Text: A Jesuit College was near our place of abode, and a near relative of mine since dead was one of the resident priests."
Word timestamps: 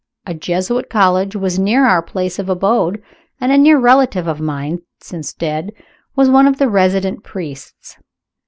A 0.25 0.33
Jesuit 0.33 0.89
College 0.89 1.35
was 1.35 1.59
near 1.59 1.85
our 1.85 2.01
place 2.01 2.39
of 2.39 2.49
abode, 2.49 3.03
and 3.39 3.51
a 3.51 3.57
near 3.59 3.77
relative 3.77 4.25
of 4.25 4.41
mine 4.41 4.79
since 4.99 5.31
dead 5.31 5.73
was 6.15 6.27
one 6.27 6.47
of 6.47 6.57
the 6.57 6.67
resident 6.69 7.23
priests." 7.23 7.97